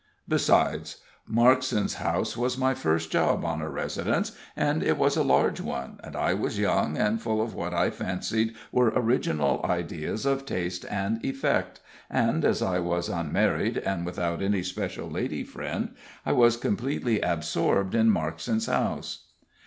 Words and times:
Besides, 0.27 0.97
Markson's 1.31 1.93
house 1.93 2.35
was 2.35 2.57
my 2.57 2.73
first 2.73 3.11
job 3.11 3.45
on 3.45 3.61
a 3.61 3.69
residence, 3.69 4.31
and 4.55 4.81
it 4.81 4.97
was 4.97 5.15
a 5.15 5.21
large 5.23 5.61
one, 5.61 5.99
and 6.03 6.15
I 6.15 6.33
was 6.33 6.57
young, 6.57 6.97
and 6.97 7.21
full 7.21 7.39
of 7.39 7.53
what 7.53 7.71
I 7.71 7.91
fancied 7.91 8.55
were 8.71 8.91
original 8.95 9.63
ideas 9.63 10.25
of 10.25 10.47
taste 10.47 10.85
and 10.89 11.23
effect; 11.23 11.81
and 12.09 12.43
as 12.43 12.63
I 12.63 12.79
was 12.79 13.09
unmarried, 13.09 13.77
and 13.77 14.03
without 14.03 14.41
any 14.41 14.63
special 14.63 15.07
lady 15.07 15.43
friend, 15.43 15.93
I 16.25 16.31
was 16.31 16.57
completely 16.57 17.21
absorbed 17.21 17.93
in 17.93 18.09
Markson's 18.09 18.65
house. 18.65 19.27